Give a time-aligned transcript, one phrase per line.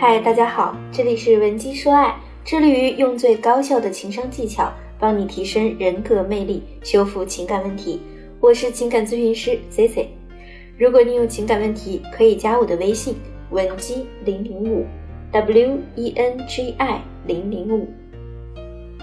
[0.00, 8.00] 嗨，大家好，这里是文姬说爱，致力于用最高效的情商技巧帮你提升人格魅力，修复情感问题。
[8.40, 10.08] 我是情感咨询师 C C。
[10.78, 13.14] 如果你有情感问题，可以加我的微信
[13.50, 14.86] 文姬零零五
[15.32, 17.86] W E N G I 零零五。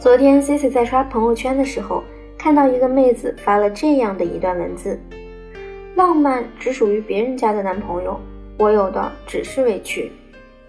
[0.00, 2.02] 昨天 C C 在刷朋友圈的时候，
[2.36, 4.98] 看到一个妹子发了这样的一段文字：
[5.94, 8.18] 浪漫只属于别人家的男朋友，
[8.58, 10.10] 我有的只是委屈。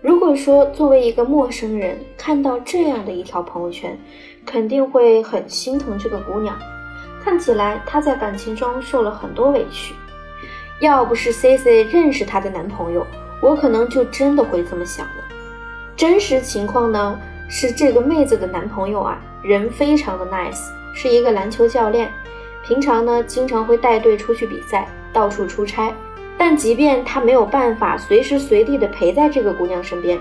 [0.01, 3.95] 如果说作为一个陌生人看到这样的一条朋友圈，
[4.43, 6.57] 肯定会很心疼这个姑娘。
[7.23, 9.93] 看起来她在感情中受了很多委屈。
[10.79, 13.05] 要不是 C C 认识她的男朋友，
[13.43, 15.23] 我可能就真的会这么想了。
[15.95, 22.11] 真实情况呢是这个妹子的男朋友啊，人非常的 nice，是一个篮球教练，
[22.65, 25.93] 平常呢经常会带队出去比赛，到处出差。
[26.43, 30.17] 但即便他没有办法随时随地的陪在这个姑娘身边，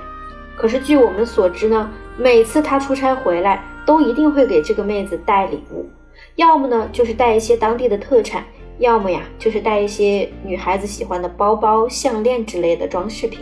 [0.54, 5.88] 可是据我们所知呢，每次他出差回来，都一定会给这个妹子带礼物，
[6.36, 8.44] 要么呢就是带一些当地的特产，
[8.80, 13.40] 要么呀就是带一些女孩子喜欢的包包、项链之类的装饰品。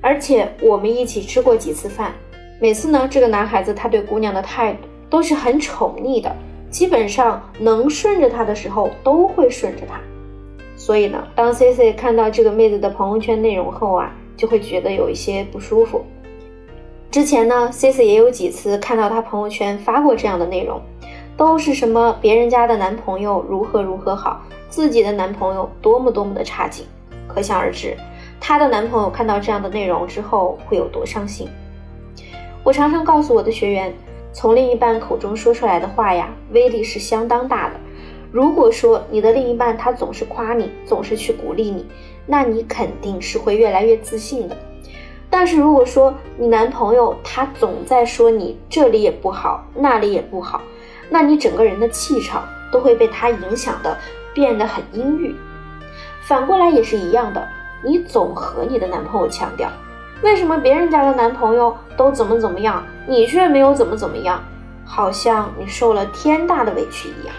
[0.00, 2.12] 而且我们一起吃过几次饭，
[2.60, 6.34] 每次呢这个男孩子他对姑娘的态度都是很宠溺的，
[6.68, 10.00] 基本上能顺着他的时候都会顺着他。
[10.80, 16.02] 所以呢，当 C C 看到这个妹子的朋友圈内容后啊，就会觉得有一些不舒服。
[17.10, 20.80] 之前呢，C C 也有几次看到她朋友圈发过这样的内容，
[21.36, 26.86] 都是什么别人家的男朋友如何如何好，自己的男朋友多么多么的差劲。
[27.28, 27.94] 可想而知，
[28.40, 31.46] 她的男朋友看到这样的内容之后会有多伤心。
[32.64, 33.92] 我常常告诉我的学员，
[34.32, 37.74] 从另一半口中说出来的话呀，威力是相当大的。
[38.32, 41.86] 如果说你的另一半他总是夸你，总是去鼓励你，
[42.26, 44.56] 那你肯定是会越来越自信的。
[45.28, 50.60] 但是如果说你男朋友他总在说你这里也不好，那里也不好，
[51.08, 53.96] 那你整个人的气场都会被他影响的
[54.32, 55.34] 变得很阴郁。
[56.22, 57.48] 反过来也是一样的，
[57.82, 59.68] 你总和你的男朋友强调，
[60.22, 64.40] 为什么别人家的男朋友都怎么怎么样，你却没有怎么怎么样，
[64.84, 67.34] 好像你受了天大的委屈一样。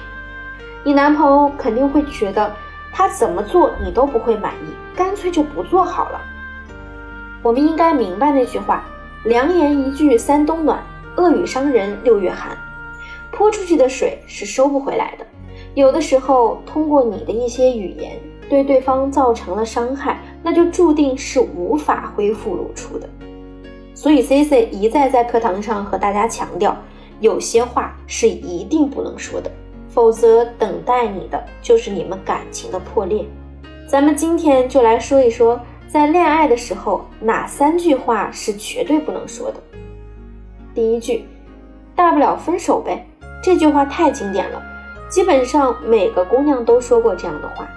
[0.84, 2.52] 你男朋友肯定会觉得
[2.92, 6.19] 他怎么做你都不会满意，干脆就不做好了。
[7.44, 8.84] 我们应该明白那句话：
[9.25, 10.84] 良言一句三冬暖，
[11.18, 12.58] 恶语伤人六月寒。
[13.31, 15.25] 泼出去的水是收不回来的。
[15.74, 18.19] 有的时候，通过你的一些语言
[18.50, 23.08] 对对方造成了伤害，那就注定是无法恢复如初的。
[23.94, 26.75] 所以，C C 一再在课堂上和大家强调，
[27.19, 29.50] 有些话是一定不能说的。
[29.94, 33.25] 否则，等待你的就是你们感情的破裂。
[33.88, 39.57] 咱们今天就来说一说，在恋爱的时候哪三句话是绝对不能说的。
[40.74, 41.25] 第一句，
[41.94, 43.06] 大不了分手呗。
[43.44, 44.63] 这句话太经典了，
[45.09, 47.68] 基本上每个姑娘都说过这样的话。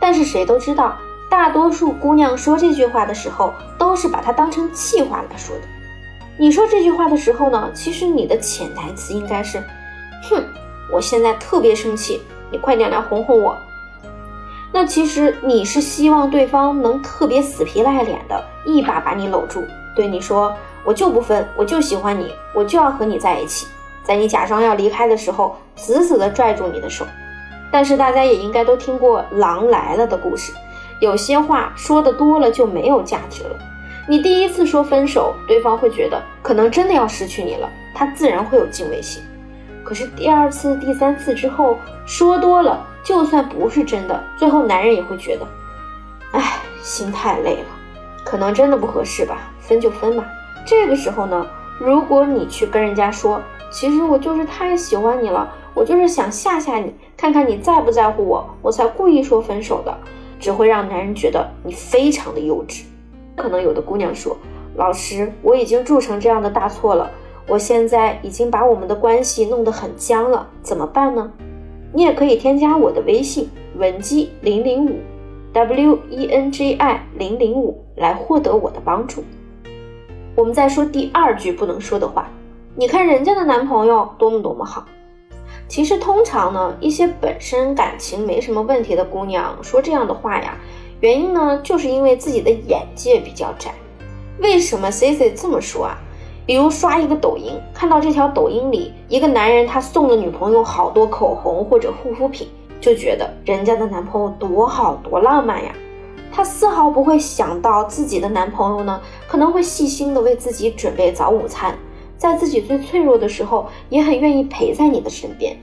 [0.00, 0.96] 但是谁都知道，
[1.30, 5.62] 大多数姑娘说这句话的时候，都是把它当成气话来说的。
[6.38, 9.62] 你说这句话的时候呢，其实你的潜台词应该是，
[10.22, 10.42] 哼。
[10.92, 13.56] 我现在特别生气，你快点来哄哄我。
[14.72, 19.64] 那其实你是希望对方能特别死皮赖脸的一把把你搂住，
[19.96, 23.66] 对你说：“我就不分，我就喜欢你，我就要和你在一起。”
[24.02, 27.04] 在你假装要离开的时候，死死的拽住你的手。
[27.70, 30.52] 但是大家也应该都听过“狼来了”的故事，
[31.00, 33.56] 有些话说的多了就没有价值了。
[34.08, 39.22] 你第一次说分手，对方会觉得可能真的要失去你了，他自然会有敬畏心。
[39.90, 45.44] 可是第二次、第三次之后说多了，就算不是真的，最后男人也会觉得，
[46.30, 47.66] 哎，心太累了，
[48.24, 50.24] 可能真的不合适吧，分就分吧。
[50.64, 51.44] 这个时候呢，
[51.80, 53.42] 如果你去跟人家说，
[53.72, 59.92] 其实我就是太喜欢你了，我就是想吓吓你，看看你在不在乎我，我才故意说分手的，
[60.38, 62.84] 只会让男人觉得你非常的幼稚。
[63.34, 64.36] 可能有的姑娘说，
[64.76, 67.10] 老师，我已经铸成这样的大错了。
[67.50, 71.28] 我现在已经把我们的关系弄得很僵了，怎么办呢？
[71.92, 75.00] 你也可以添加我的微信文姬零零五
[75.52, 79.24] ，W E N G I 零零五来获得我的帮助。
[80.36, 82.30] 我们再说第二句不能说的话，
[82.76, 84.86] 你看人家的男朋友多么多么好。
[85.66, 90.56] 其实通常呢，一些本身感情没什么问题的姑娘说这样的话呀，
[91.00, 93.74] 原因呢就是因为自己的眼界比较窄。
[94.38, 95.98] 为什么 C C 这么说啊？
[96.46, 102.48] 比如刷一个抖音，看到这条抖音里一个男人他送了女朋友好多口红或者护肤品，
[102.80, 105.72] 就觉得人家的男朋友多好多浪漫呀。
[106.32, 111.76] 他丝毫不会想到自己的男朋友呢，可能会细心的为自己准备早午餐，
[112.16, 115.56] 在自己最脆弱的时候也很愿意陪在你的身边。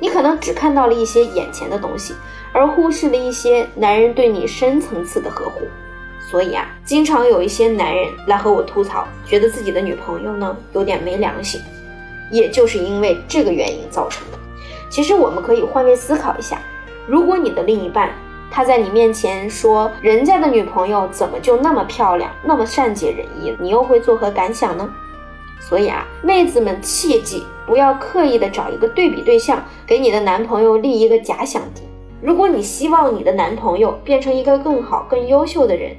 [0.00, 2.14] 你可能只看到了一些眼前的东西，
[2.52, 5.60] 而忽视了一些男人对你深层次的呵护。
[6.34, 11.60] 所以啊，经常有一些男人来和我吐槽，觉得自己的女朋友呢有点没良心，
[12.28, 14.38] 也就是因为这个原因造成的。
[14.90, 16.58] 其实我们可以换位思考一下，
[17.06, 18.10] 如果你的另一半
[18.50, 24.92] 他在你面前说人家的女朋友怎么就那么漂亮，那么善解人意，你又会作何感想呢？
[25.60, 31.82] 所以啊，妹子们切记不要刻意的找一个对比对象，给你的男朋友立一个假想敌。
[32.20, 35.94] 如果你希望你的男朋友变成一个更好、更优秀的人，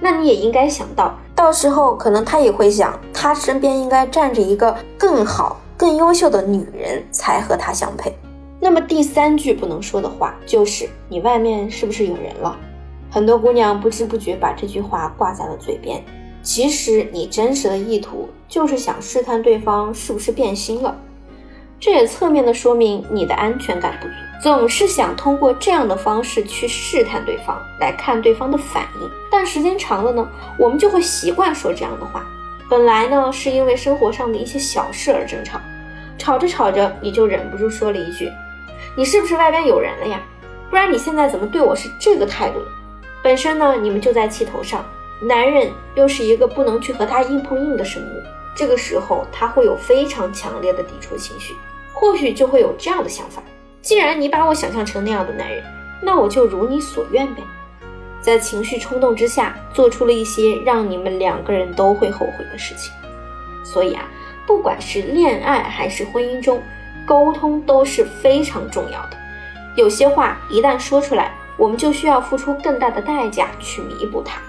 [0.00, 8.16] 那你也应该想到，到时候可能他也会想，他身边应该站着一个更好、更优秀的女人才和他相配。
[8.60, 12.56] 那么第三句不能说的话就是你外面是不是有人了？
[13.10, 16.02] 很多姑娘不知不觉把这句话挂在了嘴边，
[16.42, 20.96] 其实你真实的意图就是想试探对方是不是变心了。
[21.80, 29.10] 这也侧面的说明你的安全感不足，总是想通过这样的方式去试探对方，来看对方的反应。
[29.30, 30.28] 但时间长了呢，
[30.58, 32.26] 我们就会习惯说这样的话。
[32.68, 35.60] 本来呢，是因为生活上的一些小事而争吵，
[36.18, 38.28] 吵着吵着，你就忍不住说了一句
[38.96, 40.20] ：“你是不是外边有人了呀？
[40.68, 42.60] 不然你现在怎么对我是这个态度？”
[43.22, 44.84] 本身呢，你们就在气头上，
[45.22, 48.22] 男人又是一个不能去和他硬碰硬的生物。
[48.58, 51.54] 这个时候，他会有非常强烈的抵触情绪，
[51.94, 53.40] 或许就会有这样的想法：
[53.80, 55.62] 既然你把我想象成那样的男人，
[56.02, 57.42] 那我就如你所愿呗。
[58.20, 62.92] 在情绪冲动之下，做出了一些让你们两个人都会后悔的事情。
[63.64, 64.08] 所以啊，
[64.44, 66.60] 不管是恋爱还是婚姻中，
[67.06, 69.16] 沟通都是非常重要的。
[69.76, 74.40] 有些话一旦说出来，我们就需要付出更大的代价去弥补它。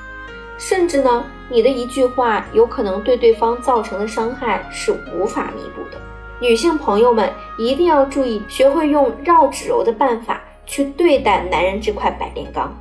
[0.60, 5.98] 甚至呢，你的一句话有可能对对方造成的伤害是无法弥补的。
[6.42, 12.76] 女性朋友们一定要注意，学会用绕指柔的办法去对待男人这块百炼钢。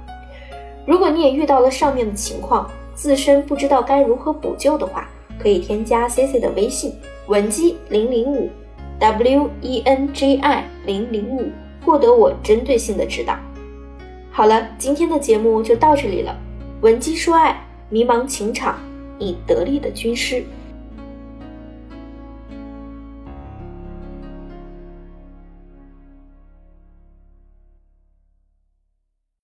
[0.85, 5.09] 如果你也遇到了上面的情况，自身不知道该如何补救的话，
[5.41, 6.93] 可以添加 C C 的微信
[7.29, 8.51] 文姬零零五
[8.99, 11.51] W E N G I 零零五，
[11.85, 13.37] 获得我针对性的指导。
[14.33, 16.37] 好了，今天的节目就到这里了，
[16.81, 17.65] 文姬说爱。
[17.91, 18.79] 迷茫情场，
[19.19, 20.45] 以得力的军师。